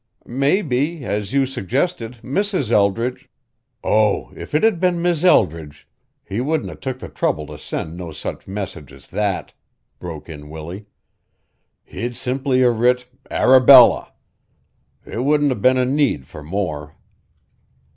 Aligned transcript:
"Maybe, 0.25 1.05
as 1.05 1.31
you 1.31 1.45
suggested, 1.45 2.13
Mrs. 2.23 2.71
Eldridge" 2.71 3.29
"Oh, 3.83 4.33
if 4.35 4.55
it 4.55 4.63
had 4.63 4.79
been 4.79 4.99
Mis' 4.99 5.23
Eldridge, 5.23 5.87
he 6.25 6.41
wouldn't 6.41 6.71
'a' 6.71 6.75
took 6.75 6.97
the 6.97 7.07
trouble 7.07 7.45
to 7.45 7.59
send 7.59 7.95
no 7.97 8.11
such 8.11 8.47
message 8.47 8.91
as 8.91 9.07
that," 9.09 9.53
broke 9.99 10.27
in 10.27 10.49
Willie. 10.49 10.87
"He'd 11.83 12.15
simply 12.15 12.63
'a' 12.63 12.71
writ 12.71 13.05
Arabella; 13.29 14.11
there 15.03 15.21
wouldn't 15.21 15.51
'a' 15.51 15.55
been 15.55 15.95
need 15.95 16.25
fur 16.25 16.41
more. 16.41 16.95